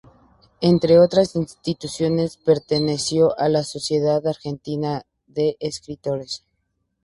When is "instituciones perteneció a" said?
1.35-3.49